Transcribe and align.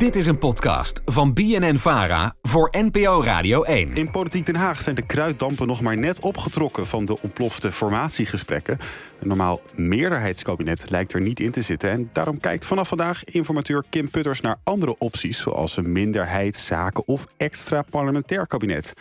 Dit 0.00 0.16
is 0.16 0.26
een 0.26 0.38
podcast 0.38 1.02
van 1.04 1.32
BNN 1.32 1.76
Vara 1.76 2.34
voor 2.42 2.68
NPO 2.70 3.22
Radio 3.22 3.62
1. 3.62 3.92
In 3.92 4.10
Politiek 4.10 4.46
Den 4.46 4.56
Haag 4.56 4.82
zijn 4.82 4.94
de 4.94 5.06
kruiddampen 5.06 5.66
nog 5.66 5.80
maar 5.80 5.98
net 5.98 6.20
opgetrokken 6.20 6.86
van 6.86 7.04
de 7.04 7.20
ontplofte 7.22 7.72
formatiegesprekken. 7.72 8.78
Een 9.18 9.28
normaal 9.28 9.60
meerderheidskabinet 9.74 10.90
lijkt 10.90 11.12
er 11.12 11.20
niet 11.20 11.40
in 11.40 11.50
te 11.50 11.62
zitten. 11.62 11.90
En 11.90 12.10
daarom 12.12 12.40
kijkt 12.40 12.66
vanaf 12.66 12.88
vandaag 12.88 13.24
informateur 13.24 13.84
Kim 13.90 14.10
Putters 14.10 14.40
naar 14.40 14.60
andere 14.64 14.98
opties, 14.98 15.40
zoals 15.40 15.76
een 15.76 15.92
minderheidszaken 15.92 17.06
of 17.06 17.26
extra 17.36 17.82
parlementair 17.90 18.46
kabinet. 18.46 18.92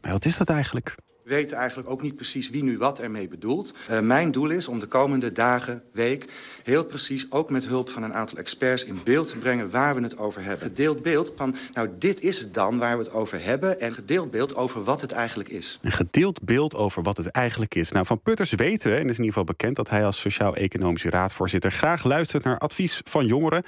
Maar 0.00 0.12
wat 0.12 0.24
is 0.24 0.36
dat 0.36 0.48
eigenlijk? 0.48 0.96
We 1.28 1.34
weten 1.34 1.56
eigenlijk 1.56 1.90
ook 1.90 2.02
niet 2.02 2.16
precies 2.16 2.50
wie 2.50 2.62
nu 2.62 2.78
wat 2.78 2.98
ermee 3.00 3.28
bedoelt. 3.28 3.74
Uh, 3.90 4.00
mijn 4.00 4.30
doel 4.30 4.50
is 4.50 4.68
om 4.68 4.78
de 4.78 4.86
komende 4.86 5.32
dagen, 5.32 5.82
week... 5.92 6.24
heel 6.64 6.84
precies, 6.84 7.26
ook 7.30 7.50
met 7.50 7.66
hulp 7.66 7.90
van 7.90 8.02
een 8.02 8.14
aantal 8.14 8.38
experts... 8.38 8.84
in 8.84 9.00
beeld 9.04 9.28
te 9.28 9.38
brengen 9.38 9.70
waar 9.70 9.94
we 9.94 10.02
het 10.02 10.18
over 10.18 10.42
hebben. 10.42 10.66
Gedeeld 10.66 11.02
beeld 11.02 11.32
van, 11.36 11.54
nou, 11.72 11.88
dit 11.98 12.20
is 12.20 12.40
het 12.40 12.54
dan 12.54 12.78
waar 12.78 12.98
we 12.98 13.04
het 13.04 13.12
over 13.12 13.44
hebben... 13.44 13.80
en 13.80 13.92
gedeeld 13.92 14.30
beeld 14.30 14.56
over 14.56 14.84
wat 14.84 15.00
het 15.00 15.12
eigenlijk 15.12 15.48
is. 15.48 15.78
Een 15.82 15.92
gedeeld 15.92 16.42
beeld 16.42 16.74
over 16.74 17.02
wat 17.02 17.16
het 17.16 17.26
eigenlijk 17.26 17.74
is. 17.74 17.92
Nou, 17.92 18.06
van 18.06 18.20
Putters 18.20 18.52
weten 18.52 18.90
we, 18.90 18.96
en 18.96 19.08
is 19.08 19.18
in 19.18 19.24
ieder 19.24 19.26
geval 19.26 19.44
bekend... 19.44 19.76
dat 19.76 19.88
hij 19.88 20.04
als 20.04 20.20
Sociaal-Economische 20.20 21.10
Raadvoorzitter... 21.10 21.70
graag 21.70 22.04
luistert 22.04 22.44
naar 22.44 22.58
advies 22.58 23.00
van 23.04 23.26
jongeren... 23.26 23.62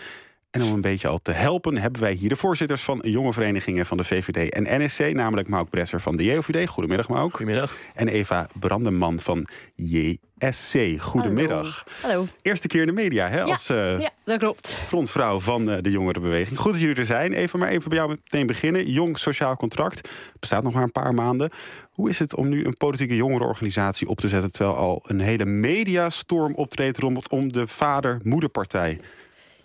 En 0.51 0.63
om 0.63 0.73
een 0.73 0.81
beetje 0.81 1.09
al 1.09 1.19
te 1.23 1.33
helpen 1.33 1.77
hebben 1.77 2.01
wij 2.01 2.13
hier 2.13 2.29
de 2.29 2.37
voorzitters 2.37 2.83
van 2.83 3.01
jonge 3.03 3.33
verenigingen 3.33 3.87
van 3.87 3.97
de 3.97 4.05
VVD 4.05 4.53
en 4.53 4.85
NSC, 4.85 5.13
namelijk 5.13 5.49
Mauk 5.49 5.71
Bresser 5.71 6.01
van 6.01 6.17
de 6.17 6.25
JOVD. 6.25 6.69
Goedemiddag 6.69 7.09
Mauk. 7.09 7.37
Goedemiddag. 7.37 7.77
En 7.95 8.09
Eva 8.09 8.49
Brandeman 8.59 9.19
van 9.19 9.47
JSC. 9.75 10.77
Goedemiddag. 10.99 11.85
Hallo. 12.01 12.15
Hallo. 12.15 12.27
Eerste 12.43 12.69
keer 12.69 12.81
in 12.81 12.87
de 12.87 12.93
media 12.93 13.29
hè, 13.29 13.41
ja, 13.41 13.45
als 13.45 13.71
uh, 13.71 14.01
ja, 14.01 14.11
dat 14.25 14.39
klopt. 14.39 14.69
frontvrouw 14.69 15.41
van 15.41 15.71
uh, 15.71 15.77
de 15.81 15.91
jongerenbeweging. 15.91 16.59
Goed 16.59 16.73
dat 16.73 16.81
jullie 16.81 16.97
er 16.97 17.07
zijn. 17.07 17.33
Even 17.33 17.59
maar 17.59 17.69
even 17.69 17.89
bij 17.89 17.98
jou 17.98 18.11
meteen 18.11 18.47
beginnen. 18.47 18.91
Jong 18.91 19.19
Sociaal 19.19 19.57
Contract 19.57 20.09
bestaat 20.39 20.62
nog 20.62 20.73
maar 20.73 20.83
een 20.83 20.92
paar 20.92 21.14
maanden. 21.14 21.51
Hoe 21.91 22.09
is 22.09 22.19
het 22.19 22.35
om 22.35 22.48
nu 22.48 22.64
een 22.64 22.77
politieke 22.77 23.17
jongerenorganisatie 23.17 24.09
op 24.09 24.20
te 24.20 24.29
zetten... 24.29 24.53
terwijl 24.53 24.77
al 24.77 25.03
een 25.07 25.20
hele 25.20 25.45
mediastorm 25.45 26.55
optreedt 26.55 26.98
rondom 26.98 27.53
de 27.53 27.67
vader-moederpartij? 27.67 29.01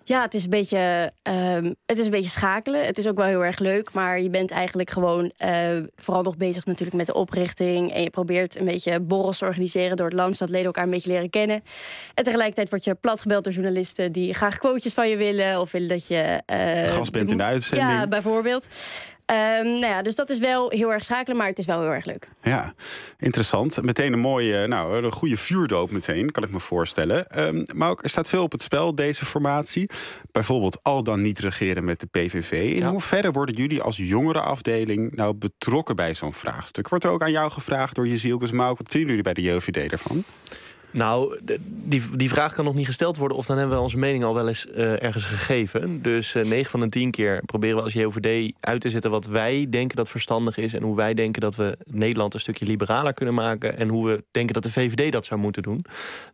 Ja, 0.07 0.21
het 0.21 0.33
is, 0.33 0.43
een 0.43 0.49
beetje, 0.49 1.11
uh, 1.29 1.71
het 1.85 1.97
is 1.99 2.05
een 2.05 2.11
beetje 2.11 2.29
schakelen. 2.29 2.85
Het 2.85 2.97
is 2.97 3.07
ook 3.07 3.17
wel 3.17 3.25
heel 3.25 3.43
erg 3.45 3.59
leuk, 3.59 3.93
maar 3.93 4.21
je 4.21 4.29
bent 4.29 4.51
eigenlijk 4.51 4.89
gewoon 4.89 5.31
uh, 5.45 5.49
vooral 5.95 6.23
nog 6.23 6.37
bezig 6.37 6.65
natuurlijk 6.65 6.97
met 6.97 7.05
de 7.05 7.13
oprichting. 7.13 7.93
En 7.93 8.01
je 8.01 8.09
probeert 8.09 8.55
een 8.55 8.65
beetje 8.65 8.99
borrels 8.99 9.37
te 9.37 9.45
organiseren 9.45 9.97
door 9.97 10.05
het 10.05 10.15
land, 10.15 10.35
zodat 10.35 10.53
leden 10.53 10.65
elkaar 10.65 10.83
een 10.83 10.89
beetje 10.89 11.11
leren 11.11 11.29
kennen. 11.29 11.61
En 12.13 12.23
tegelijkertijd 12.23 12.69
word 12.69 12.83
je 12.83 12.95
platgebeld 12.95 13.43
door 13.43 13.53
journalisten 13.53 14.11
die 14.11 14.33
graag 14.33 14.57
quotejes 14.57 14.93
van 14.93 15.09
je 15.09 15.17
willen 15.17 15.59
of 15.59 15.71
willen 15.71 15.87
dat 15.87 16.07
je. 16.07 16.41
Uh, 16.53 16.91
Gast 16.91 17.11
bent 17.11 17.29
in 17.29 17.37
de 17.37 17.43
uitzending. 17.43 17.89
Ja, 17.89 18.07
bijvoorbeeld. 18.07 18.67
Um, 19.31 19.65
nou 19.65 19.85
ja, 19.85 20.01
dus 20.01 20.15
dat 20.15 20.29
is 20.29 20.39
wel 20.39 20.69
heel 20.69 20.93
erg 20.93 21.03
schakelen, 21.03 21.37
maar 21.37 21.47
het 21.47 21.57
is 21.57 21.65
wel 21.65 21.81
heel 21.81 21.91
erg 21.91 22.05
leuk. 22.05 22.29
Ja, 22.41 22.73
interessant. 23.17 23.81
Meteen 23.81 24.13
een 24.13 24.19
mooie, 24.19 24.67
nou, 24.67 25.03
een 25.03 25.11
goede 25.11 25.37
vuurdoop 25.37 25.91
meteen, 25.91 26.31
kan 26.31 26.43
ik 26.43 26.51
me 26.51 26.59
voorstellen. 26.59 27.45
Um, 27.45 27.65
maar 27.73 27.89
ook, 27.89 28.03
er 28.03 28.09
staat 28.09 28.27
veel 28.27 28.43
op 28.43 28.51
het 28.51 28.61
spel, 28.61 28.95
deze 28.95 29.25
formatie. 29.25 29.89
Bijvoorbeeld 30.31 30.79
al 30.81 31.03
dan 31.03 31.21
niet 31.21 31.39
regeren 31.39 31.83
met 31.83 31.99
de 31.99 32.07
PVV. 32.11 32.51
In 32.51 32.75
ja. 32.75 32.89
hoeverre 32.89 33.31
worden 33.31 33.55
jullie 33.55 33.81
als 33.81 33.97
jongerenafdeling 33.97 35.15
nou 35.15 35.33
betrokken 35.33 35.95
bij 35.95 36.13
zo'n 36.13 36.33
vraagstuk? 36.33 36.89
Wordt 36.89 37.03
er 37.03 37.11
ook 37.11 37.21
aan 37.21 37.31
jou 37.31 37.51
gevraagd 37.51 37.95
door 37.95 38.07
je 38.07 38.17
zielkes, 38.17 38.51
maar 38.51 38.69
ook 38.69 38.77
wat 38.77 38.89
vinden 38.89 39.09
jullie 39.09 39.23
bij 39.23 39.33
de 39.33 39.41
JOVD 39.41 39.91
ervan? 39.91 40.23
Nou, 40.95 41.39
die, 41.67 42.03
die 42.15 42.29
vraag 42.29 42.53
kan 42.53 42.65
nog 42.65 42.73
niet 42.73 42.85
gesteld 42.85 43.17
worden... 43.17 43.37
of 43.37 43.45
dan 43.45 43.57
hebben 43.57 43.75
we 43.75 43.81
onze 43.81 43.97
mening 43.97 44.23
al 44.23 44.33
wel 44.33 44.47
eens 44.47 44.65
uh, 44.75 45.03
ergens 45.03 45.23
gegeven. 45.23 46.01
Dus 46.01 46.35
uh, 46.35 46.45
9 46.45 46.71
van 46.71 46.79
de 46.79 46.89
10 46.89 47.11
keer 47.11 47.41
proberen 47.45 47.75
we 47.75 47.81
als 47.81 47.93
JOVD 47.93 48.53
uit 48.59 48.81
te 48.81 48.89
zetten... 48.89 49.11
wat 49.11 49.25
wij 49.25 49.67
denken 49.69 49.95
dat 49.95 50.09
verstandig 50.09 50.57
is... 50.57 50.73
en 50.73 50.83
hoe 50.83 50.95
wij 50.95 51.13
denken 51.13 51.41
dat 51.41 51.55
we 51.55 51.77
Nederland 51.85 52.33
een 52.33 52.39
stukje 52.39 52.65
liberaler 52.65 53.13
kunnen 53.13 53.33
maken... 53.33 53.77
en 53.77 53.87
hoe 53.89 54.07
we 54.07 54.23
denken 54.31 54.53
dat 54.53 54.63
de 54.63 54.71
VVD 54.71 55.11
dat 55.11 55.25
zou 55.25 55.39
moeten 55.39 55.63
doen. 55.63 55.85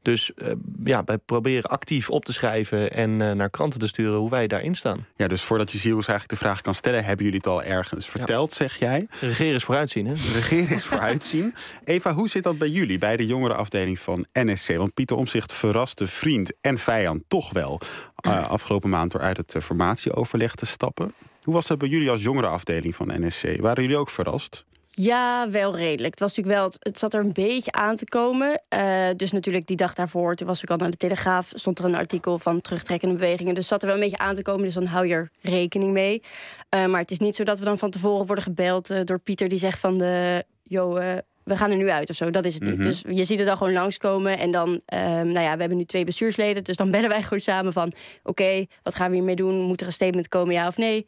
Dus 0.01 0.31
uh, 0.35 0.51
ja, 0.83 1.03
wij 1.03 1.17
proberen 1.17 1.69
actief 1.69 2.09
op 2.09 2.25
te 2.25 2.33
schrijven... 2.33 2.91
en 2.91 3.17
naar 3.17 3.49
kranten 3.49 3.79
te 3.79 3.87
sturen 3.87 4.19
hoe 4.19 4.29
wij 4.29 4.47
daarin 4.47 4.75
staan. 4.75 5.05
Ja, 5.15 5.27
dus 5.27 5.41
voordat 5.41 5.71
je 5.71 5.77
ziels 5.77 6.07
eigenlijk 6.07 6.39
de 6.39 6.45
vraag 6.45 6.61
kan 6.61 6.73
stellen... 6.73 7.03
hebben 7.03 7.25
jullie 7.25 7.39
het 7.39 7.47
al 7.47 7.63
ergens 7.63 8.09
verteld, 8.09 8.49
ja. 8.49 8.55
zeg 8.55 8.79
jij? 8.79 9.07
Regeren 9.19 9.55
is 9.55 9.63
vooruitzien, 9.63 10.05
hè? 10.05 10.13
Regeren 10.33 10.75
is 10.75 10.85
vooruitzien. 10.85 11.53
Eva, 11.83 12.13
hoe 12.13 12.29
zit 12.29 12.43
dat 12.43 12.57
bij 12.57 12.69
jullie, 12.69 12.97
bij 12.97 13.17
de 13.17 13.25
jongerenafdeling 13.25 13.99
van 13.99 14.25
NS? 14.33 14.50
Want 14.67 14.93
Pieter 14.93 15.17
Omzicht 15.17 15.53
verraste 15.53 16.07
vriend 16.07 16.53
en 16.61 16.77
vijand 16.77 17.23
toch 17.27 17.51
wel 17.51 17.81
uh, 18.27 18.49
afgelopen 18.49 18.89
maand 18.89 19.11
door 19.11 19.21
uit 19.21 19.37
het 19.37 19.53
uh, 19.53 19.61
formatieoverleg 19.61 20.55
te 20.55 20.65
stappen. 20.65 21.13
Hoe 21.43 21.53
was 21.53 21.67
dat 21.67 21.77
bij 21.77 21.87
jullie 21.87 22.09
als 22.09 22.23
jongerenafdeling 22.23 22.95
van 22.95 23.25
NSC? 23.25 23.61
Waren 23.61 23.83
jullie 23.83 23.97
ook 23.97 24.09
verrast? 24.09 24.65
Ja, 24.87 25.49
wel 25.49 25.75
redelijk. 25.75 26.13
Het, 26.13 26.19
was 26.19 26.35
natuurlijk 26.35 26.59
wel, 26.59 26.71
het 26.79 26.99
zat 26.99 27.13
er 27.13 27.19
een 27.19 27.33
beetje 27.33 27.71
aan 27.71 27.95
te 27.95 28.05
komen. 28.05 28.61
Uh, 28.73 29.07
dus 29.15 29.31
natuurlijk 29.31 29.65
die 29.65 29.77
dag 29.77 29.93
daarvoor, 29.93 30.35
toen 30.35 30.47
was 30.47 30.63
ik 30.63 30.69
al 30.69 30.77
naar 30.77 30.91
de 30.91 30.97
Telegraaf... 30.97 31.51
stond 31.53 31.79
er 31.79 31.85
een 31.85 31.95
artikel 31.95 32.39
van 32.39 32.61
terugtrekkende 32.61 33.15
bewegingen. 33.15 33.55
Dus 33.55 33.67
zat 33.67 33.81
er 33.81 33.87
wel 33.87 33.95
een 33.95 34.01
beetje 34.01 34.17
aan 34.17 34.35
te 34.35 34.41
komen, 34.41 34.63
dus 34.63 34.73
dan 34.73 34.85
hou 34.85 35.07
je 35.07 35.13
er 35.13 35.29
rekening 35.41 35.93
mee. 35.93 36.21
Maar 36.69 36.99
het 36.99 37.11
is 37.11 37.19
niet 37.19 37.35
zo 37.35 37.43
dat 37.43 37.59
we 37.59 37.65
dan 37.65 37.77
van 37.77 37.89
tevoren 37.89 38.25
worden 38.25 38.43
gebeld 38.43 39.07
door 39.07 39.19
Pieter... 39.19 39.47
die 39.47 39.59
zegt 39.59 39.79
van, 39.79 39.97
de, 39.97 40.45
yo, 40.63 40.99
we 41.43 41.55
gaan 41.55 41.71
er 41.71 41.77
nu 41.77 41.89
uit 41.89 42.09
of 42.09 42.15
zo. 42.15 42.29
Dat 42.29 42.45
is 42.45 42.53
het 42.53 42.63
niet. 42.63 42.75
Mm 42.75 42.81
-hmm. 42.81 42.89
Dus 42.89 43.03
je 43.09 43.23
ziet 43.23 43.37
het 43.37 43.47
dan 43.47 43.57
gewoon 43.57 43.73
langskomen. 43.73 44.37
En 44.37 44.51
dan, 44.51 44.69
um, 44.69 44.81
nou 45.27 45.39
ja, 45.39 45.53
we 45.53 45.59
hebben 45.59 45.77
nu 45.77 45.85
twee 45.85 46.03
bestuursleden. 46.03 46.63
Dus 46.63 46.75
dan 46.75 46.91
bellen 46.91 47.09
wij 47.09 47.23
gewoon 47.23 47.39
samen 47.39 47.73
van... 47.73 47.87
oké, 47.87 48.29
okay, 48.29 48.67
wat 48.83 48.95
gaan 48.95 49.09
we 49.09 49.15
hiermee 49.15 49.35
doen? 49.35 49.61
Moet 49.61 49.81
er 49.81 49.87
een 49.87 49.93
statement 49.93 50.27
komen, 50.27 50.53
ja 50.53 50.67
of 50.67 50.77
nee? 50.77 51.05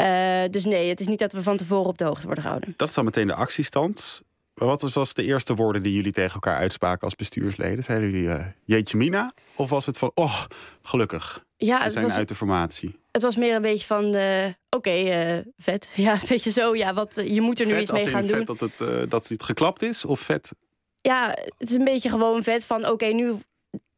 Uh, 0.00 0.42
dus 0.50 0.64
nee, 0.64 0.88
het 0.88 1.00
is 1.00 1.06
niet 1.06 1.18
dat 1.18 1.32
we 1.32 1.42
van 1.42 1.56
tevoren 1.56 1.88
op 1.88 1.98
de 1.98 2.04
hoogte 2.04 2.26
worden 2.26 2.42
gehouden. 2.42 2.74
Dat 2.76 2.88
is 2.88 2.94
dan 2.94 3.04
meteen 3.04 3.26
de 3.26 3.34
actiestand. 3.34 4.22
Wat 4.54 4.92
was 4.92 5.14
de 5.14 5.24
eerste 5.24 5.54
woorden 5.54 5.82
die 5.82 5.92
jullie 5.92 6.12
tegen 6.12 6.34
elkaar 6.34 6.56
uitspraken 6.56 7.00
als 7.00 7.14
bestuursleden? 7.14 7.82
Zeiden 7.82 8.10
jullie 8.10 8.28
uh, 8.28 8.44
jeetje 8.64 8.96
mina? 8.96 9.32
Of 9.54 9.70
was 9.70 9.86
het 9.86 9.98
van, 9.98 10.10
oh, 10.14 10.44
gelukkig, 10.82 11.44
ja, 11.56 11.84
we 11.84 11.90
zijn 11.90 12.04
was, 12.04 12.16
uit 12.16 12.28
de 12.28 12.34
formatie? 12.34 13.00
Het 13.12 13.22
was 13.22 13.36
meer 13.36 13.54
een 13.54 13.62
beetje 13.62 13.86
van, 13.86 14.14
uh, 14.14 14.44
oké, 14.44 14.54
okay, 14.76 15.36
uh, 15.36 15.44
vet. 15.56 15.92
Ja, 15.96 16.12
een 16.12 16.28
beetje 16.28 16.50
zo, 16.50 16.76
ja, 16.76 16.94
wat, 16.94 17.22
je 17.24 17.40
moet 17.40 17.60
er 17.60 17.66
nu 17.66 17.72
vet 17.72 17.82
iets 17.82 17.90
mee 17.90 18.06
gaan 18.06 18.24
vet 18.24 18.46
doen. 18.46 18.56
Dat 18.56 18.60
het, 18.60 19.10
dat 19.10 19.28
het 19.28 19.42
geklapt 19.42 19.82
is, 19.82 20.04
of 20.04 20.20
vet? 20.20 20.52
Ja, 21.00 21.28
het 21.58 21.70
is 21.70 21.76
een 21.76 21.84
beetje 21.84 22.08
gewoon 22.08 22.42
vet 22.42 22.64
van, 22.64 22.80
oké, 22.80 22.90
okay, 22.90 23.12
nu 23.12 23.34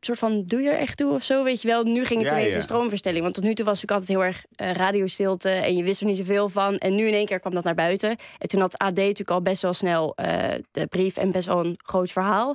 soort 0.04 0.18
van 0.18 0.42
doe 0.46 0.60
je 0.60 0.70
er 0.70 0.78
echt 0.78 0.96
toe 0.96 1.12
of 1.12 1.22
zo, 1.22 1.44
weet 1.44 1.62
je 1.62 1.68
wel. 1.68 1.82
Nu 1.82 2.04
ging 2.04 2.20
het 2.20 2.28
Ja, 2.28 2.36
ineens 2.36 2.52
ja. 2.52 2.56
een 2.56 2.62
stroomverstelling. 2.62 3.22
Want 3.22 3.34
tot 3.34 3.44
nu 3.44 3.54
toe 3.54 3.64
was 3.64 3.82
ik 3.82 3.90
altijd 3.90 4.08
heel 4.08 4.24
erg 4.24 4.44
uh, 4.56 4.72
radiostilte 4.72 5.48
en 5.48 5.76
je 5.76 5.82
wist 5.82 6.00
er 6.00 6.06
niet 6.06 6.16
zoveel 6.16 6.48
van. 6.48 6.76
En 6.76 6.94
nu 6.94 7.06
in 7.06 7.12
één 7.14 7.26
keer 7.26 7.40
kwam 7.40 7.54
dat 7.54 7.64
naar 7.64 7.74
buiten. 7.74 8.16
En 8.38 8.48
toen 8.48 8.60
had 8.60 8.78
AD 8.78 8.96
natuurlijk 8.96 9.30
al 9.30 9.42
best 9.42 9.62
wel 9.62 9.72
snel 9.72 10.14
uh, 10.20 10.26
de 10.70 10.86
brief 10.86 11.16
en 11.16 11.30
best 11.30 11.46
wel 11.46 11.64
een 11.64 11.78
groot 11.82 12.12
verhaal. 12.12 12.54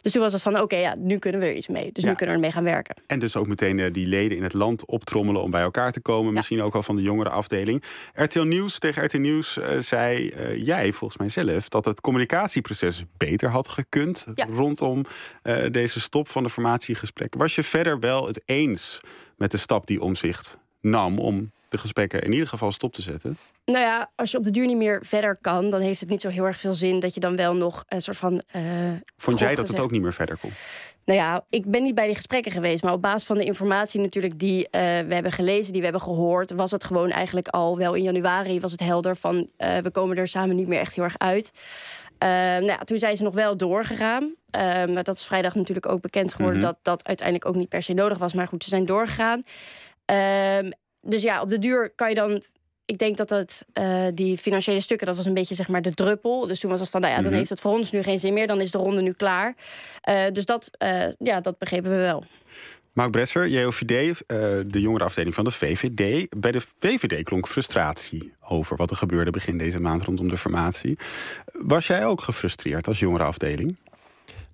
Dus 0.00 0.12
toen 0.12 0.22
was 0.22 0.32
het 0.32 0.42
van, 0.42 0.52
oké, 0.54 0.62
okay, 0.62 0.80
ja, 0.80 0.94
nu 0.98 1.18
kunnen 1.18 1.40
we 1.40 1.46
er 1.46 1.54
iets 1.54 1.68
mee. 1.68 1.92
Dus 1.92 2.02
Ja. 2.02 2.08
nu 2.10 2.16
kunnen 2.16 2.34
we 2.36 2.40
ermee 2.42 2.52
gaan 2.56 2.64
werken. 2.72 2.94
En 3.06 3.18
dus 3.18 3.36
ook 3.36 3.46
meteen 3.46 3.78
eh, 3.78 3.92
die 3.92 4.06
leden 4.06 4.36
in 4.36 4.42
het 4.42 4.52
land 4.52 4.86
optrommelen 4.86 5.42
om 5.42 5.50
bij 5.50 5.62
elkaar 5.62 5.92
te 5.92 6.00
komen. 6.00 6.32
Misschien 6.32 6.62
ook 6.62 6.74
al 6.74 6.82
van 6.82 6.96
de 6.96 7.02
jongere 7.02 7.30
afdeling. 7.30 7.82
RTL 8.14 8.40
Nieuws 8.42 8.78
tegen 8.78 9.04
RTL 9.04 9.18
Nieuws 9.18 9.58
eh, 9.58 9.78
zei 9.78 10.28
eh, 10.28 10.64
jij 10.64 10.92
volgens 10.92 11.18
mij 11.18 11.28
zelf 11.28 11.68
dat 11.68 11.84
het 11.84 12.00
communicatieproces 12.00 13.04
beter 13.16 13.48
had 13.48 13.68
gekund 13.68 14.26
rondom 14.54 15.04
eh, 15.42 15.56
deze 15.70 16.00
stop 16.00 16.28
van 16.28 16.42
de 16.42 16.48
Was 17.36 17.54
je 17.54 17.62
verder 17.62 17.98
wel 18.00 18.26
het 18.26 18.42
eens 18.44 19.00
met 19.36 19.50
de 19.50 19.56
stap 19.56 19.86
die 19.86 20.00
omzicht 20.02 20.58
nam 20.80 21.18
om 21.18 21.52
de 21.68 21.78
gesprekken 21.78 22.22
in 22.22 22.32
ieder 22.32 22.46
geval 22.46 22.72
stop 22.72 22.92
te 22.92 23.02
zetten? 23.02 23.38
Nou 23.64 23.78
ja, 23.84 24.10
als 24.16 24.30
je 24.30 24.38
op 24.38 24.44
de 24.44 24.50
duur 24.50 24.66
niet 24.66 24.76
meer 24.76 25.00
verder 25.04 25.36
kan, 25.40 25.70
dan 25.70 25.80
heeft 25.80 26.00
het 26.00 26.08
niet 26.08 26.20
zo 26.20 26.28
heel 26.28 26.44
erg 26.44 26.60
veel 26.60 26.72
zin 26.72 27.00
dat 27.00 27.14
je 27.14 27.20
dan 27.20 27.36
wel 27.36 27.56
nog 27.56 27.84
een 27.88 28.02
soort 28.02 28.16
van. 28.16 28.42
eh, 28.46 28.62
Vond 29.16 29.38
jij 29.38 29.54
dat 29.54 29.68
het 29.68 29.80
ook 29.80 29.90
niet 29.90 30.02
meer 30.02 30.12
verder 30.12 30.36
kon? 30.40 30.50
Nou 31.10 31.22
ja, 31.22 31.44
ik 31.48 31.70
ben 31.70 31.82
niet 31.82 31.94
bij 31.94 32.06
die 32.06 32.14
gesprekken 32.14 32.52
geweest, 32.52 32.82
maar 32.82 32.92
op 32.92 33.02
basis 33.02 33.26
van 33.26 33.38
de 33.38 33.44
informatie 33.44 34.00
natuurlijk 34.00 34.38
die 34.38 34.68
eh, 34.70 34.80
we 34.80 35.14
hebben 35.14 35.32
gelezen, 35.32 35.72
die 35.72 35.78
we 35.82 35.88
hebben 35.88 36.02
gehoord, 36.02 36.52
was 36.52 36.70
het 36.70 36.84
gewoon 36.84 37.10
eigenlijk 37.10 37.48
al 37.48 37.78
wel 37.78 37.94
in 37.94 38.02
januari 38.02 38.60
was 38.60 38.70
het 38.72 38.80
helder 38.80 39.16
van 39.16 39.50
eh, 39.56 39.76
we 39.76 39.90
komen 39.90 40.16
er 40.16 40.28
samen 40.28 40.56
niet 40.56 40.66
meer 40.66 40.80
echt 40.80 40.94
heel 40.94 41.04
erg 41.04 41.18
uit. 41.18 41.52
Eh, 42.18 42.28
nou 42.38 42.64
ja, 42.64 42.76
toen 42.76 42.98
zijn 42.98 43.16
ze 43.16 43.22
nog 43.22 43.34
wel 43.34 43.56
doorgegaan. 43.56 44.34
Eh, 44.50 44.60
maar 44.84 45.02
dat 45.02 45.16
is 45.16 45.24
vrijdag 45.24 45.54
natuurlijk 45.54 45.88
ook 45.88 46.00
bekend 46.00 46.34
geworden 46.34 46.58
Mhm. 46.58 46.66
dat 46.66 46.78
dat 46.82 47.06
uiteindelijk 47.06 47.48
ook 47.48 47.56
niet 47.56 47.68
per 47.68 47.82
se 47.82 47.92
nodig 47.92 48.18
was. 48.18 48.32
Maar 48.32 48.48
goed, 48.48 48.64
ze 48.64 48.68
zijn 48.68 48.86
doorgegaan. 48.86 49.44
Ehm, 50.04 50.70
dus 51.00 51.22
ja, 51.22 51.40
op 51.42 51.48
de 51.48 51.58
duur 51.58 51.90
kan 51.94 52.08
je 52.08 52.14
dan. 52.14 52.42
Ik 52.90 52.98
denk 52.98 53.16
dat 53.16 53.30
het, 53.30 53.66
eh, 53.72 54.04
die 54.14 54.38
financiële 54.38 54.80
stukken, 54.80 55.06
dat 55.06 55.16
was 55.16 55.26
een 55.26 55.34
beetje 55.34 55.54
zeg 55.54 55.68
maar 55.68 55.82
de 55.82 55.94
druppel. 55.94 56.46
Dus 56.46 56.60
toen 56.60 56.70
was 56.70 56.80
het 56.80 56.88
van, 56.88 57.00
nou 57.00 57.12
ja, 57.12 57.18
dan 57.18 57.28
Mhm. 57.28 57.36
heeft 57.38 57.50
het 57.50 57.60
voor 57.60 57.72
ons 57.72 57.90
nu 57.92 58.02
geen 58.02 58.18
zin 58.18 58.32
meer. 58.32 58.46
Dan 58.46 58.60
is 58.60 58.70
de 58.70 58.78
ronde 58.78 59.02
nu 59.02 59.12
klaar. 59.12 59.54
Eh, 60.00 60.22
dus 60.32 60.44
dat, 60.44 60.70
eh, 60.78 61.02
ja, 61.18 61.40
dat 61.40 61.58
begrepen 61.58 61.90
we 61.90 61.96
wel. 61.96 62.24
Mark 62.92 63.10
Bresser, 63.10 63.48
JOVD, 63.48 63.90
eh, 63.90 64.36
de 64.66 64.80
jongere 64.80 65.04
afdeling 65.04 65.34
van 65.34 65.44
de 65.44 65.50
VVD. 65.50 66.26
Bij 66.40 66.52
de 66.52 66.60
VVD 66.78 67.22
klonk 67.22 67.48
frustratie 67.48 68.32
over 68.48 68.76
wat 68.76 68.90
er 68.90 68.96
gebeurde 68.96 69.30
begin 69.30 69.58
deze 69.58 69.80
maand 69.80 70.02
rondom 70.02 70.28
de 70.28 70.36
formatie. 70.36 70.98
Was 71.52 71.86
jij 71.86 72.06
ook 72.06 72.20
gefrustreerd 72.20 72.86
als 72.88 72.98
jongere 72.98 73.24
afdeling? 73.24 73.76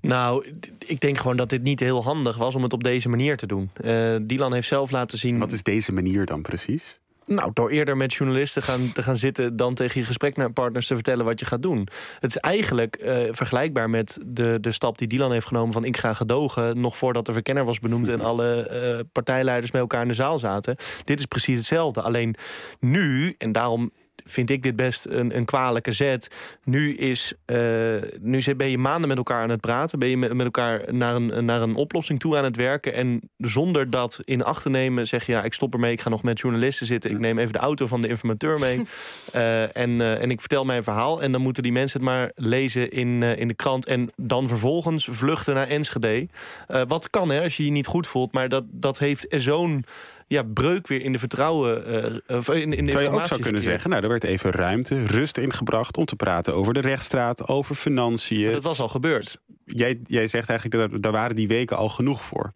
Nou, 0.00 0.46
ik 0.86 1.00
denk 1.00 1.18
gewoon 1.18 1.36
dat 1.36 1.48
dit 1.50 1.62
niet 1.62 1.80
heel 1.80 2.02
handig 2.02 2.36
was 2.36 2.54
om 2.54 2.62
het 2.62 2.72
op 2.72 2.84
deze 2.84 3.08
manier 3.08 3.36
te 3.36 3.46
doen. 3.46 3.70
Eh 3.82 4.16
Dylan 4.22 4.52
heeft 4.52 4.68
zelf 4.68 4.90
laten 4.90 5.18
zien... 5.18 5.38
Wat 5.38 5.52
is 5.52 5.62
deze 5.62 5.92
manier 5.92 6.26
dan 6.26 6.42
precies? 6.42 6.98
Nou, 7.26 7.50
door 7.52 7.70
eerder 7.70 7.96
met 7.96 8.14
journalisten 8.14 8.62
gaan, 8.62 8.92
te 8.92 9.02
gaan 9.02 9.16
zitten... 9.16 9.56
dan 9.56 9.74
tegen 9.74 10.00
je 10.00 10.06
gesprekpartners 10.06 10.86
te 10.86 10.94
vertellen 10.94 11.24
wat 11.24 11.40
je 11.40 11.46
gaat 11.46 11.62
doen. 11.62 11.88
Het 12.20 12.30
is 12.30 12.36
eigenlijk 12.36 13.02
uh, 13.02 13.18
vergelijkbaar 13.30 13.90
met 13.90 14.18
de, 14.26 14.58
de 14.60 14.72
stap 14.72 14.98
die 14.98 15.08
Dylan 15.08 15.32
heeft 15.32 15.46
genomen... 15.46 15.72
van 15.72 15.84
ik 15.84 15.96
ga 15.96 16.14
gedogen, 16.14 16.80
nog 16.80 16.96
voordat 16.96 17.26
de 17.26 17.32
verkenner 17.32 17.64
was 17.64 17.78
benoemd... 17.78 18.08
en 18.08 18.20
alle 18.20 18.70
uh, 18.70 19.00
partijleiders 19.12 19.72
met 19.72 19.80
elkaar 19.80 20.02
in 20.02 20.08
de 20.08 20.14
zaal 20.14 20.38
zaten. 20.38 20.76
Dit 21.04 21.18
is 21.18 21.26
precies 21.26 21.56
hetzelfde. 21.56 22.02
Alleen 22.02 22.36
nu, 22.80 23.34
en 23.38 23.52
daarom 23.52 23.90
vind 24.24 24.50
ik 24.50 24.62
dit 24.62 24.76
best 24.76 25.06
een, 25.06 25.36
een 25.36 25.44
kwalijke 25.44 25.92
zet. 25.92 26.34
Nu, 26.64 26.96
is, 26.96 27.32
uh, 27.46 27.58
nu 28.20 28.54
ben 28.56 28.70
je 28.70 28.78
maanden 28.78 29.08
met 29.08 29.16
elkaar 29.16 29.42
aan 29.42 29.50
het 29.50 29.60
praten. 29.60 29.98
Ben 29.98 30.08
je 30.08 30.16
met, 30.16 30.32
met 30.32 30.44
elkaar 30.44 30.94
naar 30.94 31.14
een, 31.14 31.44
naar 31.44 31.62
een 31.62 31.74
oplossing 31.74 32.20
toe 32.20 32.36
aan 32.36 32.44
het 32.44 32.56
werken. 32.56 32.94
En 32.94 33.20
zonder 33.38 33.90
dat 33.90 34.18
in 34.24 34.44
acht 34.44 34.62
te 34.62 34.70
nemen 34.70 35.06
zeg 35.06 35.26
je... 35.26 35.32
ja, 35.32 35.42
ik 35.42 35.52
stop 35.52 35.72
ermee, 35.72 35.92
ik 35.92 36.00
ga 36.00 36.08
nog 36.08 36.22
met 36.22 36.40
journalisten 36.40 36.86
zitten. 36.86 37.10
Ik 37.10 37.18
neem 37.18 37.38
even 37.38 37.52
de 37.52 37.58
auto 37.58 37.86
van 37.86 38.00
de 38.00 38.08
informateur 38.08 38.58
mee. 38.58 38.82
uh, 39.34 39.76
en, 39.76 39.90
uh, 39.90 40.22
en 40.22 40.30
ik 40.30 40.40
vertel 40.40 40.64
mijn 40.64 40.82
verhaal. 40.82 41.22
En 41.22 41.32
dan 41.32 41.40
moeten 41.40 41.62
die 41.62 41.72
mensen 41.72 42.00
het 42.00 42.08
maar 42.08 42.30
lezen 42.34 42.90
in, 42.90 43.22
in 43.22 43.48
de 43.48 43.54
krant. 43.54 43.86
En 43.86 44.10
dan 44.16 44.48
vervolgens 44.48 45.08
vluchten 45.10 45.54
naar 45.54 45.68
Enschede. 45.68 46.28
wat 46.86 47.10
kan 47.10 47.28
hè, 47.28 47.42
als 47.42 47.56
je 47.56 47.64
je 47.64 47.70
niet 47.70 47.86
goed 47.86 48.06
voelt. 48.06 48.32
Maar 48.32 48.48
dat, 48.48 48.64
dat 48.68 48.98
heeft 48.98 49.26
zo'n 49.30 49.84
ja, 50.26 50.42
breuk 50.42 50.86
weer 50.86 51.02
in 51.02 51.12
de 51.12 51.18
vertrouwen. 51.18 51.90
Uh, 52.28 52.60
in, 52.60 52.72
in 52.72 52.84
de 52.84 52.90
Terwijl 52.90 53.12
je 53.12 53.20
ook 53.20 53.26
zou 53.26 53.40
kunnen 53.40 53.62
zeggen, 53.62 53.90
nou, 53.90 54.02
er 54.02 54.08
werd 54.08 54.24
even 54.24 54.50
ruimte, 54.50 55.06
rust 55.06 55.38
ingebracht 55.38 55.96
om 55.96 56.04
te 56.04 56.16
praten 56.16 56.54
over 56.54 56.74
de 56.74 56.80
rechtsstraat, 56.80 57.48
over 57.48 57.74
financiën. 57.74 58.44
Maar 58.44 58.52
dat 58.52 58.62
was 58.62 58.80
al 58.80 58.88
gebeurd 58.88 59.38
jij, 59.66 59.98
jij 60.04 60.26
zegt 60.26 60.48
eigenlijk 60.48 60.90
dat 60.90 61.02
daar 61.02 61.12
waren 61.12 61.36
die 61.36 61.48
weken 61.48 61.76
al 61.76 61.88
genoeg 61.88 62.22
voor. 62.22 62.52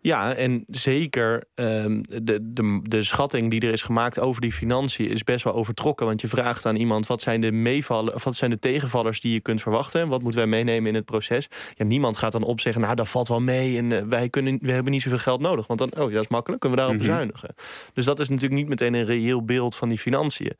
Ja, 0.00 0.34
en 0.34 0.64
zeker 0.68 1.44
um, 1.54 2.02
de, 2.02 2.38
de, 2.42 2.80
de 2.82 3.02
schatting 3.02 3.50
die 3.50 3.60
er 3.60 3.72
is 3.72 3.82
gemaakt 3.82 4.20
over 4.20 4.40
die 4.40 4.52
financiën 4.52 5.10
is 5.10 5.24
best 5.24 5.44
wel 5.44 5.54
overtrokken. 5.54 6.06
Want 6.06 6.20
je 6.20 6.28
vraagt 6.28 6.66
aan 6.66 6.76
iemand 6.76 7.06
wat 7.06 7.22
zijn 7.22 7.40
de 7.40 7.52
meevallen, 7.52 8.14
wat 8.24 8.36
zijn 8.36 8.50
de 8.50 8.58
tegenvallers 8.58 9.20
die 9.20 9.32
je 9.32 9.40
kunt 9.40 9.60
verwachten? 9.60 10.08
Wat 10.08 10.22
moeten 10.22 10.40
wij 10.40 10.48
meenemen 10.48 10.88
in 10.88 10.94
het 10.94 11.04
proces? 11.04 11.48
Ja, 11.74 11.84
niemand 11.84 12.16
gaat 12.16 12.32
dan 12.32 12.42
opzeggen, 12.42 12.82
nou 12.82 12.94
dat 12.94 13.08
valt 13.08 13.28
wel 13.28 13.40
mee 13.40 13.78
en 13.78 13.90
uh, 13.90 14.00
wij, 14.00 14.28
kunnen, 14.28 14.58
we 14.60 14.72
hebben 14.72 14.92
niet 14.92 15.02
zoveel 15.02 15.18
geld 15.18 15.40
nodig. 15.40 15.66
Want 15.66 15.78
dan, 15.78 15.90
oh 15.96 16.08
ja, 16.08 16.14
dat 16.14 16.24
is 16.24 16.30
makkelijk, 16.30 16.60
kunnen 16.60 16.78
we 16.78 16.84
daarop 16.84 17.00
mm 17.00 17.06
-hmm. 17.06 17.16
bezuinigen. 17.16 17.54
Dus 17.92 18.04
dat 18.04 18.20
is 18.20 18.28
natuurlijk 18.28 18.60
niet 18.60 18.68
meteen 18.68 18.94
een 18.94 19.04
reëel 19.04 19.44
beeld 19.44 19.76
van 19.76 19.88
die 19.88 19.98
financiën. 19.98 20.56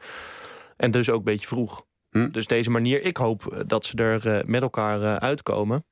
En 0.76 0.90
dus 0.90 1.10
ook 1.10 1.18
een 1.18 1.24
beetje 1.24 1.46
vroeg. 1.46 1.84
Hm. 2.10 2.30
Dus 2.30 2.46
deze 2.46 2.70
manier, 2.70 3.02
ik 3.02 3.16
hoop 3.16 3.46
eh, 3.46 3.60
dat 3.66 3.84
ze 3.84 3.96
er 3.96 4.26
uh, 4.26 4.38
met 4.46 4.62
elkaar 4.62 5.00
uh, 5.00 5.16
uitkomen. 5.16 5.84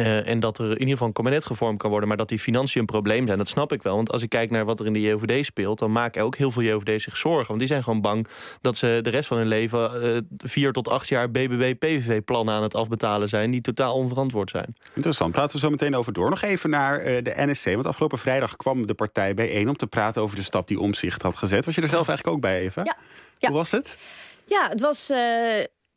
Uh, 0.00 0.28
en 0.28 0.40
dat 0.40 0.58
er 0.58 0.64
in 0.64 0.70
ieder 0.70 0.88
geval 0.88 1.06
een 1.06 1.12
kabinet 1.12 1.44
gevormd 1.44 1.78
kan 1.78 1.90
worden... 1.90 2.08
maar 2.08 2.16
dat 2.16 2.28
die 2.28 2.38
financiën 2.38 2.80
een 2.80 2.86
probleem 2.86 3.26
zijn, 3.26 3.38
dat 3.38 3.48
snap 3.48 3.72
ik 3.72 3.82
wel. 3.82 3.96
Want 3.96 4.12
als 4.12 4.22
ik 4.22 4.28
kijk 4.28 4.50
naar 4.50 4.64
wat 4.64 4.80
er 4.80 4.86
in 4.86 4.92
de 4.92 5.00
JOVD 5.00 5.44
speelt... 5.44 5.78
dan 5.78 5.92
maken 5.92 6.22
ook 6.22 6.36
heel 6.36 6.50
veel 6.50 6.62
JOVD 6.62 7.02
zich 7.02 7.16
zorgen. 7.16 7.46
Want 7.46 7.58
die 7.58 7.68
zijn 7.68 7.82
gewoon 7.82 8.00
bang 8.00 8.26
dat 8.60 8.76
ze 8.76 8.98
de 9.02 9.10
rest 9.10 9.28
van 9.28 9.36
hun 9.36 9.46
leven... 9.46 10.04
Uh, 10.04 10.18
vier 10.38 10.72
tot 10.72 10.88
acht 10.88 11.08
jaar 11.08 11.30
BBB-PVV-plannen 11.30 12.54
aan 12.54 12.62
het 12.62 12.74
afbetalen 12.74 13.28
zijn... 13.28 13.50
die 13.50 13.60
totaal 13.60 13.94
onverantwoord 13.94 14.50
zijn. 14.50 14.76
Interessant, 14.94 15.32
praten 15.32 15.54
we 15.56 15.62
zo 15.62 15.70
meteen 15.70 15.96
over 15.96 16.12
door. 16.12 16.30
Nog 16.30 16.42
even 16.42 16.70
naar 16.70 16.98
uh, 16.98 17.22
de 17.22 17.32
NSC, 17.36 17.64
want 17.64 17.86
afgelopen 17.86 18.18
vrijdag 18.18 18.56
kwam 18.56 18.86
de 18.86 18.94
partij 18.94 19.34
bijeen... 19.34 19.68
om 19.68 19.76
te 19.76 19.86
praten 19.86 20.22
over 20.22 20.36
de 20.36 20.42
stap 20.42 20.68
die 20.68 20.80
Omzicht 20.80 21.22
had 21.22 21.36
gezet. 21.36 21.64
Was 21.64 21.74
je 21.74 21.82
er 21.82 21.88
zelf 21.88 22.08
eigenlijk 22.08 22.36
ook 22.36 22.42
bij, 22.42 22.60
Eva? 22.60 22.80
Ja. 22.84 22.96
ja. 23.38 23.48
Hoe 23.48 23.56
was 23.56 23.70
het? 23.70 23.98
Ja, 24.46 24.68
het 24.68 24.80
was 24.80 25.10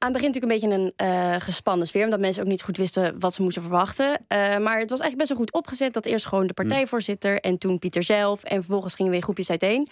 aan 0.06 0.14
het 0.14 0.22
begin 0.22 0.42
natuurlijk 0.42 0.72
een 0.72 0.78
beetje 0.78 1.04
een 1.04 1.32
uh, 1.32 1.36
gespannen 1.40 1.88
sfeer. 1.88 2.04
Omdat 2.04 2.20
mensen 2.20 2.44
ook 2.44 2.50
niet 2.50 2.62
goed 2.62 2.78
wisten 2.78 3.16
wat 3.20 3.34
ze 3.34 3.42
moesten 3.42 3.62
verwachten. 3.62 4.08
Uh, 4.08 4.18
maar 4.38 4.80
het 4.80 4.90
was 4.90 5.00
eigenlijk 5.00 5.18
best 5.18 5.30
wel 5.30 5.38
goed 5.38 5.54
opgezet. 5.54 5.94
Dat 5.94 6.06
eerst 6.06 6.26
gewoon 6.26 6.48
de 6.48 6.54
hm. 6.56 6.68
partijvoorzitter 6.68 7.40
en 7.40 7.58
toen 7.58 7.80
Pieter 7.80 8.04
zelf. 8.04 8.44
En 8.44 8.58
vervolgens 8.58 8.96
gingen 8.96 9.12
weer 9.12 9.22
groepjes 9.22 9.50
uiteen. 9.50 9.88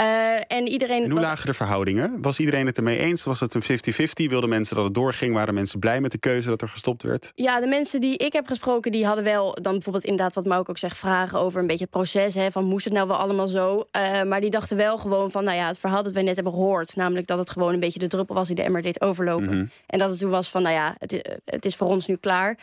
Uh, 0.00 0.34
en 0.48 0.68
iedereen. 0.68 1.02
En 1.02 1.10
hoe 1.10 1.20
lagen 1.20 1.46
de 1.46 1.54
verhoudingen? 1.54 2.22
Was 2.22 2.38
iedereen 2.38 2.66
het 2.66 2.76
ermee 2.76 2.98
eens? 2.98 3.24
Was 3.24 3.40
het 3.40 3.54
een 3.54 3.62
50-50? 3.62 4.28
Wilden 4.28 4.48
mensen 4.48 4.76
dat 4.76 4.84
het 4.84 4.94
doorging? 4.94 5.34
Waren 5.34 5.54
mensen 5.54 5.78
blij 5.78 6.00
met 6.00 6.12
de 6.12 6.18
keuze 6.18 6.48
dat 6.48 6.62
er 6.62 6.68
gestopt 6.68 7.02
werd? 7.02 7.32
Ja, 7.34 7.60
de 7.60 7.66
mensen 7.66 8.00
die 8.00 8.16
ik 8.16 8.32
heb 8.32 8.46
gesproken, 8.46 8.92
die 8.92 9.06
hadden 9.06 9.24
wel 9.24 9.54
dan 9.62 9.72
bijvoorbeeld 9.72 10.04
inderdaad 10.04 10.34
wat 10.34 10.46
Mauk 10.46 10.68
ook 10.68 10.78
zegt, 10.78 10.96
vragen 10.96 11.38
over 11.38 11.60
een 11.60 11.66
beetje 11.66 11.84
het 11.84 11.92
proces. 11.92 12.34
Hè, 12.34 12.50
van 12.50 12.64
moest 12.64 12.84
het 12.84 12.94
nou 12.94 13.08
wel 13.08 13.16
allemaal 13.16 13.48
zo? 13.48 13.86
maar 14.26 14.40
die 14.40 14.50
dachten 14.50 14.76
wel 14.76 14.98
gewoon 14.98 15.30
van, 15.30 15.44
nou 15.44 15.56
ja, 15.56 15.66
het 15.66 15.78
verhaal 15.78 16.02
dat 16.02 16.12
wij 16.12 16.22
net 16.22 16.34
hebben 16.34 16.52
gehoord. 16.52 16.96
Namelijk 16.96 17.26
dat 17.26 17.38
het 17.38 17.50
gewoon 17.50 17.72
een 17.72 17.80
beetje 17.80 17.98
de 17.98 18.06
druppel 18.06 18.34
was 18.34 18.46
die 18.46 18.56
de 18.56 18.62
emmer 18.62 18.82
deed 18.82 19.00
overlopen. 19.00 19.47
Mm 19.48 19.58
-hmm. 19.58 19.70
En 19.86 19.98
dat 19.98 20.10
het 20.10 20.18
toen 20.18 20.30
was 20.30 20.50
van, 20.50 20.62
nou 20.62 20.74
ja, 20.74 20.94
het 20.98 21.12
is, 21.12 21.20
het 21.44 21.64
is 21.64 21.76
voor 21.76 21.88
ons 21.88 22.06
nu 22.06 22.16
klaar. 22.16 22.58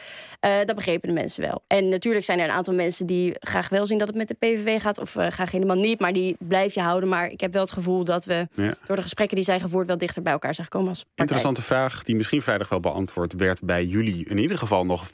Uh, 0.45 0.51
dat 0.65 0.75
begrepen 0.75 1.07
de 1.07 1.13
mensen 1.13 1.41
wel. 1.41 1.63
En 1.67 1.89
natuurlijk 1.89 2.25
zijn 2.25 2.39
er 2.39 2.45
een 2.45 2.51
aantal 2.51 2.73
mensen 2.73 3.05
die 3.07 3.35
graag 3.39 3.69
wel 3.69 3.85
zien 3.85 3.97
dat 3.97 4.07
het 4.07 4.17
met 4.17 4.27
de 4.27 4.33
PVV 4.33 4.81
gaat... 4.81 4.97
of 4.97 5.15
uh, 5.15 5.27
graag 5.27 5.51
helemaal 5.51 5.75
niet, 5.75 5.99
maar 5.99 6.13
die 6.13 6.35
blijf 6.39 6.73
je 6.73 6.81
houden. 6.81 7.09
Maar 7.09 7.29
ik 7.29 7.41
heb 7.41 7.53
wel 7.53 7.61
het 7.61 7.71
gevoel 7.71 8.03
dat 8.03 8.25
we 8.25 8.47
ja. 8.53 8.73
door 8.85 8.95
de 8.95 9.01
gesprekken 9.01 9.35
die 9.35 9.45
zijn 9.45 9.59
gevoerd... 9.59 9.87
wel 9.87 9.97
dichter 9.97 10.21
bij 10.21 10.33
elkaar 10.33 10.53
zijn 10.53 10.67
gekomen 10.67 10.89
als 10.89 10.99
partij. 10.99 11.25
Interessante 11.25 11.61
vraag 11.61 12.03
die 12.03 12.15
misschien 12.15 12.41
vrijdag 12.41 12.69
wel 12.69 12.79
beantwoord 12.79 13.33
werd 13.33 13.61
bij 13.63 13.85
jullie. 13.85 14.25
In 14.29 14.37
ieder 14.37 14.57
geval 14.57 14.85
nog 14.85 15.09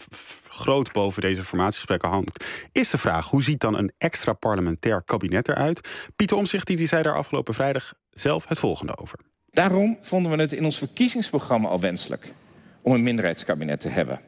groot 0.49 0.91
boven 0.91 1.21
deze 1.21 1.43
formatiegesprekken 1.43 2.09
hangt. 2.09 2.45
Is 2.71 2.89
de 2.89 2.97
vraag, 2.97 3.29
hoe 3.29 3.43
ziet 3.43 3.59
dan 3.59 3.77
een 3.77 3.91
extra 3.97 4.33
parlementair 4.33 5.03
kabinet 5.03 5.49
eruit? 5.49 5.89
Pieter 6.15 6.37
Omzicht 6.37 6.67
die 6.67 6.87
zei 6.87 7.03
daar 7.03 7.15
afgelopen 7.15 7.53
vrijdag 7.53 7.93
zelf 8.09 8.47
het 8.47 8.59
volgende 8.59 8.97
over. 8.97 9.19
Daarom 9.51 9.97
vonden 10.01 10.31
we 10.31 10.41
het 10.41 10.53
in 10.53 10.65
ons 10.65 10.77
verkiezingsprogramma 10.77 11.67
al 11.67 11.79
wenselijk 11.79 12.33
om 12.81 12.93
een 12.93 13.03
minderheidskabinet 13.03 13.79
te 13.79 13.87
hebben. 13.87 14.19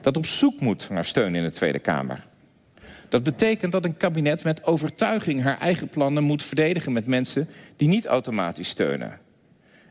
Dat 0.00 0.16
op 0.16 0.26
zoek 0.26 0.60
moet 0.60 0.90
naar 0.90 1.04
steun 1.04 1.34
in 1.34 1.42
de 1.42 1.52
Tweede 1.52 1.78
Kamer. 1.78 2.26
Dat 3.08 3.22
betekent 3.22 3.72
dat 3.72 3.84
een 3.84 3.96
kabinet 3.96 4.44
met 4.44 4.64
overtuiging 4.64 5.42
haar 5.42 5.58
eigen 5.58 5.88
plannen 5.88 6.22
moet 6.22 6.42
verdedigen 6.42 6.92
met 6.92 7.06
mensen 7.06 7.48
die 7.76 7.88
niet 7.88 8.06
automatisch 8.06 8.68
steunen. 8.68 9.18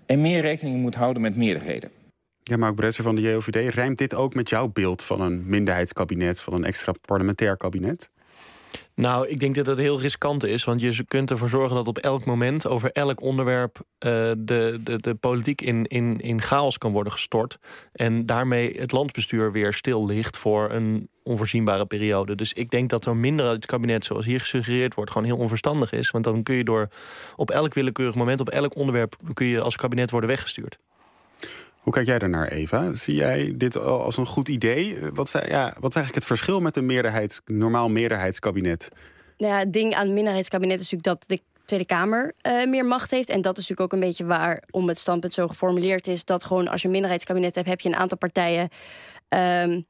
En 0.05 0.21
meer 0.21 0.41
rekening 0.41 0.81
moet 0.81 0.95
houden 0.95 1.21
met 1.21 1.35
meerderheden. 1.35 1.89
Ja, 2.43 2.57
Mark 2.57 2.75
Bretser 2.75 3.03
van 3.03 3.15
de 3.15 3.21
JOVD, 3.21 3.73
rijmt 3.73 3.97
dit 3.97 4.15
ook 4.15 4.33
met 4.33 4.49
jouw 4.49 4.67
beeld 4.67 5.03
van 5.03 5.21
een 5.21 5.43
minderheidskabinet, 5.45 6.39
van 6.39 6.53
een 6.53 6.65
extra 6.65 6.93
parlementair 7.01 7.57
kabinet? 7.57 8.09
Nou, 8.95 9.27
ik 9.27 9.39
denk 9.39 9.55
dat 9.55 9.65
het 9.65 9.77
heel 9.77 9.99
riskant 9.99 10.43
is. 10.45 10.63
Want 10.63 10.81
je 10.81 11.05
kunt 11.07 11.31
ervoor 11.31 11.49
zorgen 11.49 11.75
dat 11.75 11.87
op 11.87 11.97
elk 11.97 12.25
moment 12.25 12.67
over 12.67 12.91
elk 12.91 13.21
onderwerp 13.21 13.77
uh, 13.77 14.11
de, 14.37 14.79
de, 14.83 14.97
de 14.97 15.15
politiek 15.15 15.61
in, 15.61 15.85
in, 15.85 16.19
in 16.21 16.41
chaos 16.41 16.77
kan 16.77 16.91
worden 16.91 17.11
gestort. 17.11 17.57
En 17.93 18.25
daarmee 18.25 18.79
het 18.79 18.91
landsbestuur 18.91 19.51
weer 19.51 19.73
stil 19.73 20.05
ligt 20.05 20.37
voor 20.37 20.71
een 20.71 21.09
onvoorzienbare 21.23 21.85
periode. 21.85 22.35
Dus 22.35 22.53
ik 22.53 22.69
denk 22.69 22.89
dat 22.89 23.03
zo'n 23.03 23.19
minderheidskabinet, 23.19 24.05
zoals 24.05 24.25
hier 24.25 24.39
gesuggereerd 24.39 24.93
wordt, 24.93 25.11
gewoon 25.11 25.27
heel 25.27 25.37
onverstandig 25.37 25.91
is. 25.91 26.11
Want 26.11 26.23
dan 26.23 26.43
kun 26.43 26.55
je 26.55 26.63
door 26.63 26.87
op 27.35 27.51
elk 27.51 27.73
willekeurig 27.73 28.15
moment, 28.15 28.39
op 28.39 28.49
elk 28.49 28.75
onderwerp, 28.75 29.15
kun 29.33 29.45
je 29.45 29.61
als 29.61 29.75
kabinet 29.75 30.11
worden 30.11 30.29
weggestuurd. 30.29 30.77
Hoe 31.83 31.93
kijk 31.93 32.05
jij 32.05 32.19
daarnaar, 32.19 32.47
Eva? 32.47 32.95
Zie 32.95 33.15
jij 33.15 33.53
dit 33.55 33.77
als 33.77 34.17
een 34.17 34.25
goed 34.25 34.47
idee? 34.47 34.97
Wat, 35.13 35.31
ja, 35.31 35.63
wat 35.79 35.89
is 35.89 35.95
eigenlijk 35.95 36.15
het 36.15 36.25
verschil 36.25 36.61
met 36.61 36.75
een 36.75 36.85
meerderheids, 36.85 37.41
normaal 37.45 37.89
meerderheidskabinet? 37.89 38.89
Nou 39.37 39.53
ja, 39.53 39.59
het 39.59 39.73
ding 39.73 39.93
aan 39.93 40.05
het 40.05 40.13
minderheidskabinet 40.13 40.79
is 40.79 40.91
natuurlijk 40.91 41.19
dat 41.19 41.29
de 41.29 41.43
Tweede 41.65 41.85
Kamer 41.85 42.33
uh, 42.41 42.65
meer 42.67 42.85
macht 42.85 43.11
heeft. 43.11 43.29
En 43.29 43.41
dat 43.41 43.57
is 43.57 43.67
natuurlijk 43.67 43.93
ook 43.93 44.01
een 44.01 44.07
beetje 44.07 44.25
waarom 44.25 44.87
het 44.87 44.99
standpunt 44.99 45.33
zo 45.33 45.47
geformuleerd 45.47 46.07
is. 46.07 46.25
Dat 46.25 46.45
gewoon 46.45 46.67
als 46.67 46.81
je 46.81 46.87
een 46.87 46.93
minderheidskabinet 46.93 47.55
hebt, 47.55 47.67
heb 47.67 47.79
je 47.79 47.89
een 47.89 47.95
aantal 47.95 48.17
partijen. 48.17 48.69
Um, 49.63 49.85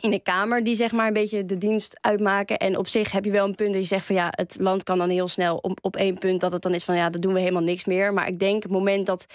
in 0.00 0.10
de 0.10 0.20
Kamer 0.22 0.64
die 0.64 0.74
zeg 0.74 0.92
maar 0.92 1.06
een 1.06 1.12
beetje 1.12 1.44
de 1.44 1.58
dienst 1.58 1.98
uitmaken. 2.00 2.56
En 2.56 2.78
op 2.78 2.86
zich 2.86 3.12
heb 3.12 3.24
je 3.24 3.30
wel 3.30 3.46
een 3.46 3.54
punt 3.54 3.72
dat 3.72 3.82
je 3.82 3.88
zegt 3.88 4.06
van 4.06 4.14
ja, 4.14 4.28
het 4.30 4.56
land 4.60 4.82
kan 4.82 4.98
dan 4.98 5.08
heel 5.08 5.28
snel 5.28 5.56
op, 5.56 5.78
op 5.82 5.96
één 5.96 6.18
punt 6.18 6.40
dat 6.40 6.52
het 6.52 6.62
dan 6.62 6.74
is 6.74 6.84
van 6.84 6.96
ja, 6.96 7.10
dat 7.10 7.22
doen 7.22 7.32
we 7.32 7.40
helemaal 7.40 7.62
niks 7.62 7.84
meer. 7.84 8.12
Maar 8.12 8.28
ik 8.28 8.38
denk 8.38 8.62
het 8.62 8.72
moment 8.72 9.06
dat 9.06 9.26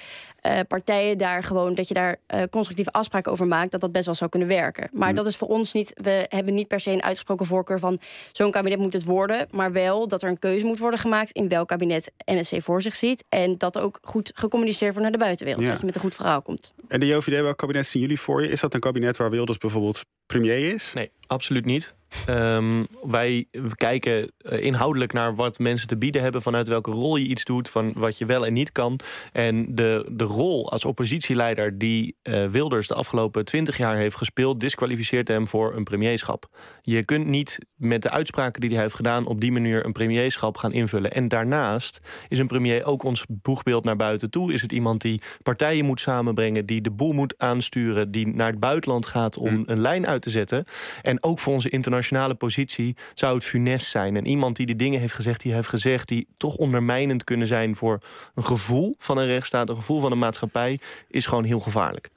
uh, 0.45 0.59
partijen 0.67 1.17
daar 1.17 1.43
gewoon 1.43 1.73
dat 1.73 1.87
je 1.87 1.93
daar 1.93 2.17
uh, 2.27 2.41
constructieve 2.49 2.91
afspraken 2.91 3.31
over 3.31 3.47
maakt, 3.47 3.71
dat 3.71 3.81
dat 3.81 3.91
best 3.91 4.05
wel 4.05 4.15
zou 4.15 4.29
kunnen 4.29 4.47
werken. 4.47 4.89
Maar 4.91 5.09
mm. 5.09 5.15
dat 5.15 5.25
is 5.25 5.37
voor 5.37 5.47
ons 5.47 5.73
niet, 5.73 5.93
we 6.01 6.25
hebben 6.29 6.53
niet 6.53 6.67
per 6.67 6.79
se 6.79 6.91
een 6.91 7.03
uitgesproken 7.03 7.45
voorkeur 7.45 7.79
van 7.79 7.99
zo'n 8.31 8.51
kabinet 8.51 8.79
moet 8.79 8.93
het 8.93 9.03
worden. 9.03 9.47
Maar 9.51 9.71
wel 9.71 10.07
dat 10.07 10.23
er 10.23 10.29
een 10.29 10.39
keuze 10.39 10.65
moet 10.65 10.79
worden 10.79 10.99
gemaakt 10.99 11.31
in 11.31 11.47
welk 11.47 11.67
kabinet 11.67 12.11
NSC 12.25 12.61
voor 12.61 12.81
zich 12.81 12.95
ziet. 12.95 13.23
En 13.29 13.57
dat 13.57 13.77
ook 13.79 13.99
goed 14.01 14.31
gecommuniceerd 14.35 14.93
wordt 14.93 15.09
naar 15.09 15.17
de 15.19 15.25
buitenwereld. 15.25 15.63
Ja. 15.63 15.69
Dat 15.69 15.79
je 15.79 15.85
met 15.85 15.95
een 15.95 16.01
goed 16.01 16.15
verhaal 16.15 16.41
komt. 16.41 16.73
En 16.87 16.99
de 16.99 17.05
JOVD, 17.05 17.41
welk 17.41 17.57
kabinet 17.57 17.87
zien 17.87 18.01
jullie 18.01 18.19
voor 18.19 18.41
je? 18.41 18.49
Is 18.49 18.59
dat 18.59 18.73
een 18.73 18.79
kabinet 18.79 19.17
waar 19.17 19.29
Wilders 19.29 19.57
bijvoorbeeld 19.57 20.03
premier 20.29 20.73
is? 20.73 20.93
Nee, 20.93 21.11
absoluut 21.27 21.65
niet. 21.65 21.95
Um, 22.29 22.87
wij 23.03 23.45
kijken 23.75 24.31
eh, 24.37 24.63
inhoudelijk 24.63 25.13
naar 25.13 25.35
wat 25.35 25.59
mensen 25.59 25.87
te 25.87 25.97
bieden 25.97 26.21
hebben... 26.21 26.41
vanuit 26.41 26.67
welke 26.67 26.91
rol 26.91 27.15
je 27.15 27.25
iets 27.25 27.43
doet, 27.43 27.69
van 27.69 27.93
wat 27.95 28.17
je 28.17 28.25
wel 28.25 28.45
en 28.45 28.53
niet 28.53 28.71
kan. 28.71 28.99
En 29.31 29.75
de, 29.75 30.05
de 30.11 30.23
rol 30.23 30.71
als 30.71 30.85
oppositieleider 30.85 31.77
die 31.77 32.15
uh, 32.23 32.45
Wilders 32.47 32.87
de 32.87 32.93
afgelopen 32.93 33.45
twintig 33.45 33.77
jaar 33.77 33.95
heeft 33.95 34.15
gespeeld... 34.15 34.59
disqualificeert 34.59 35.27
hem 35.27 35.47
voor 35.47 35.75
een 35.75 35.83
premierschap. 35.83 36.49
Je 36.81 37.05
kunt 37.05 37.27
niet 37.27 37.57
met 37.75 38.01
de 38.01 38.09
uitspraken 38.09 38.61
die 38.61 38.69
hij 38.69 38.81
heeft 38.81 38.95
gedaan... 38.95 39.25
op 39.25 39.41
die 39.41 39.51
manier 39.51 39.85
een 39.85 39.91
premierschap 39.91 40.57
gaan 40.57 40.73
invullen. 40.73 41.11
En 41.11 41.27
daarnaast 41.27 41.99
is 42.27 42.39
een 42.39 42.47
premier 42.47 42.85
ook 42.85 43.03
ons 43.03 43.25
boegbeeld 43.27 43.83
naar 43.83 43.95
buiten 43.95 44.29
toe. 44.29 44.53
Is 44.53 44.61
het 44.61 44.71
iemand 44.71 45.01
die 45.01 45.21
partijen 45.43 45.85
moet 45.85 45.99
samenbrengen... 45.99 46.65
die 46.65 46.81
de 46.81 46.91
boel 46.91 47.13
moet 47.13 47.33
aansturen, 47.37 48.11
die 48.11 48.27
naar 48.27 48.49
het 48.51 48.59
buitenland 48.59 49.05
gaat... 49.05 49.37
om 49.37 49.47
hm. 49.47 49.63
een 49.65 49.79
lijn 49.79 50.07
uit 50.07 50.21
te 50.21 50.29
zetten. 50.29 50.65
En 51.01 51.23
ook 51.23 51.39
voor 51.39 51.53
onze 51.53 51.69
internationale 51.69 51.97
internationale 51.99 52.35
positie 52.35 52.95
zou 53.13 53.35
het 53.35 53.43
funest 53.43 53.87
zijn. 53.87 54.15
En 54.15 54.27
iemand 54.27 54.55
die 54.55 54.65
de 54.65 54.75
dingen 54.75 54.99
heeft 54.99 55.13
gezegd 55.13 55.41
die 55.41 55.53
heeft 55.53 55.67
gezegd... 55.67 56.07
die 56.07 56.27
toch 56.37 56.55
ondermijnend 56.55 57.23
kunnen 57.23 57.47
zijn 57.47 57.75
voor 57.75 57.99
een 58.33 58.45
gevoel 58.45 58.95
van 58.99 59.17
een 59.17 59.25
rechtsstaat... 59.25 59.69
een 59.69 59.75
gevoel 59.75 59.99
van 59.99 60.11
een 60.11 60.17
maatschappij, 60.17 60.79
is 61.07 61.25
gewoon 61.25 61.43
heel 61.43 61.59
gevaarlijk. 61.59 62.09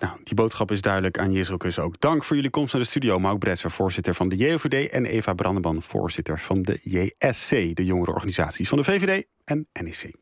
Nou, 0.00 0.16
die 0.24 0.34
boodschap 0.34 0.70
is 0.70 0.80
duidelijk 0.80 1.18
aan 1.18 1.32
Jezrokus 1.32 1.78
ook. 1.78 2.00
Dank 2.00 2.24
voor 2.24 2.36
jullie 2.36 2.50
komst 2.50 2.72
naar 2.72 2.82
de 2.82 2.88
studio. 2.88 3.18
Mauk 3.18 3.38
Bretser, 3.38 3.70
voorzitter 3.70 4.14
van 4.14 4.28
de 4.28 4.36
JOVD... 4.36 4.90
en 4.90 5.04
Eva 5.04 5.34
Brandeman, 5.34 5.82
voorzitter 5.82 6.40
van 6.40 6.62
de 6.62 6.78
JSC... 6.82 7.50
de 7.50 7.84
jongere 7.84 8.12
organisaties 8.12 8.68
van 8.68 8.78
de 8.78 8.84
VVD 8.84 9.26
en 9.44 9.66
NEC. 9.72 10.10